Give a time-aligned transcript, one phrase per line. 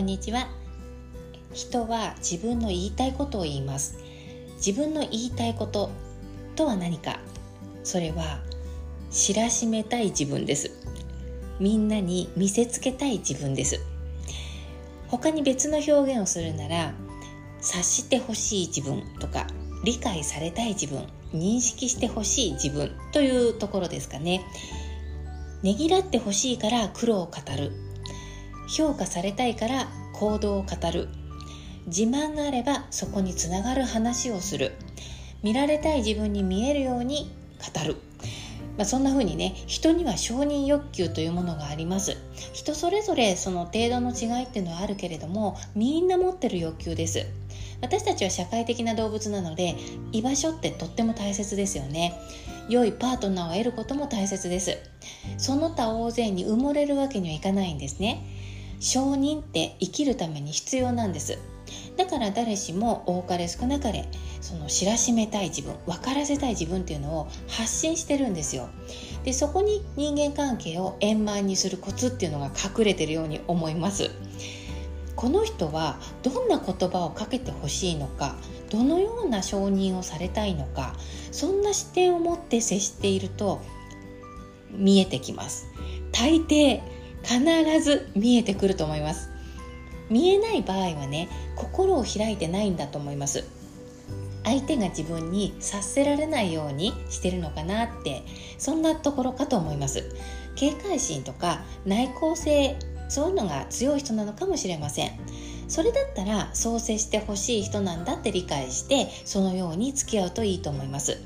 [0.00, 0.48] んにちは。
[1.52, 3.98] 人は自分の言いたいことを言います。
[4.56, 5.90] 自分の言いたいこと
[6.56, 7.20] とは何か。
[7.84, 8.40] それは
[9.10, 10.70] 知らしめたい自分です。
[11.58, 13.80] みんなに見せつけたい自分です。
[15.08, 16.94] 他に別の表現をするなら
[17.60, 19.46] 察してほしい自分とか
[19.84, 21.04] 理解されたい自分
[21.34, 24.46] 認識してほしい自分というところですかね。
[25.62, 27.89] ねぎらってほしいから苦労を語る。
[28.70, 31.08] 評価されたいから行動を語る。
[31.86, 34.72] 自慢があればそこにつながる話をする。
[35.42, 37.96] 見られたい自分に見えるように語る、
[38.76, 42.16] まあ、そんな風にね人には承認欲求というものがあります。
[42.52, 47.26] 人それぞれその程度の違いっていうのはあるけれどもみんな持ってる欲求です。
[47.80, 49.74] 私たちは社会的な動物なので
[50.12, 52.14] 居場所ってとっても大切ですよね。
[52.68, 54.78] 良いパートナーを得ることも大切です。
[55.38, 58.22] その他大勢に埋もれるわけにはいかないんですね。
[58.80, 61.38] 承認って生きるために必要なんです。
[61.96, 64.08] だから誰しも多かれ少なかれ
[64.40, 68.68] その知らしめたい自分分からせたい自分っていうのを発信してるんですよ。
[69.22, 74.10] でそこに人間関係を円満にするコツっていうのが隠れてるように思います。
[75.14, 78.36] この人はどんな言葉をかけてほしいのか
[78.70, 80.94] どのような承認をされたいのか
[81.30, 83.60] そんな視点を持って接していると
[84.70, 85.66] 見えてきます。
[86.12, 86.80] 大抵
[87.22, 89.30] 必ず見えてくると思います。
[90.08, 93.44] 見えない場合はね心を開いてないんだと思います。
[94.42, 98.22] 相手が自分に察せられないようにしてるのかなって
[98.58, 100.04] そんなところかと思います。
[100.56, 102.76] 警戒心とか内向性
[103.08, 105.10] そういうのが強い人なのかもしれません。
[105.68, 111.18] それだったらそう接してほしい人なんだって理解してそのように付き合うといいと思います。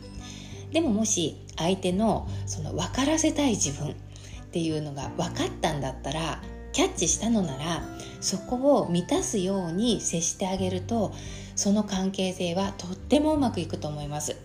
[0.72, 3.94] でももし相手のその分からせたい自分
[4.54, 6.40] っていうのが分かったんだったら
[6.72, 7.82] キャッチしたのなら
[8.20, 11.12] そこを満たすように接してあげると
[11.56, 14.36] その関係性はとってもうまくいくと思います。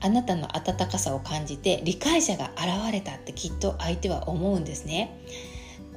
[0.00, 5.22] あなたの温かさを感じて理解者が現れたってきっと相手は思うんですね。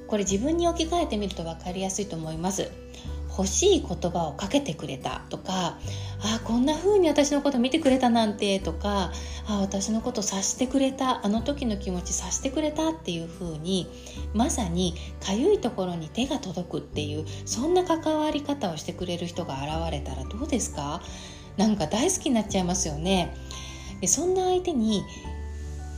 [0.07, 2.69] これ自分に置き換えてみると分かりやすいと思います。
[3.37, 5.21] 欲しい言葉をかけてくれた。
[5.29, 5.77] とか
[6.21, 8.59] あこんな風に私のこと見てくれたなんて。
[8.59, 9.11] とか
[9.47, 11.25] あ私のこと察してくれた。
[11.25, 13.87] あの時の気持ち察してくれたっていう風に
[14.33, 21.01] まさにかゆいところに手が届くっていうそんな関わり方をしてくれる人が現れたらどうですか？
[21.57, 23.35] なんか大好きになっちゃいますよね。
[24.01, 25.03] でそんな相手に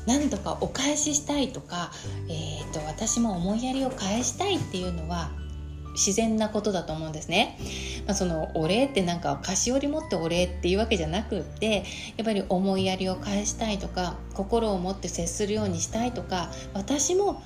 [0.06, 1.92] 何とかお返ししたいとか、
[2.30, 5.32] えーと私も思いやりを返したいっていうのは
[5.98, 7.58] 自然なことだと思うんですね。
[8.06, 11.84] まあ、そのお礼ってなんか菓子折り持ってお礼っていうわけじゃなくって
[12.16, 17.42] やっぱり思いやりを返したいとか心を持って接するようにしたいとか私も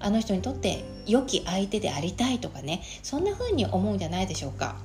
[0.00, 4.76] あの人にとって良き相手でありたいとかねそんな風に思うんじゃないでしょうか。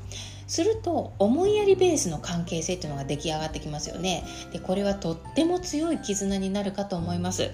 [0.47, 4.23] すると思いやりベースの関係性っていうのが出来上がってきますよね。
[4.53, 7.51] でこれはとっても強い絆になるかと思います。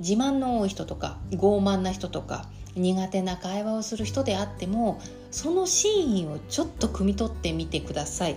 [0.00, 5.00] 自慢の多い人とか傲慢な人とか苦手な会話をする人であっても
[5.30, 8.36] その真意をちょっと汲み取ってみてください。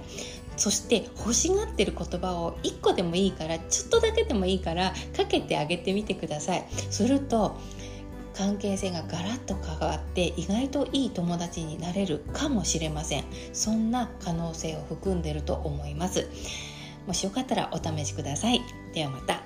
[0.57, 6.66] そして欲しがってる言葉を1個でもいいからちょっとだけでもいいからかけてあげてみてください。
[6.90, 7.57] すると
[8.34, 13.23] 関係性がガラッと変わって意外といい友達になれるかもしれません。
[13.53, 16.28] そんな可能性を含んでると思います。
[17.07, 18.62] もしよかったらお試しください。
[18.94, 19.44] ではまた。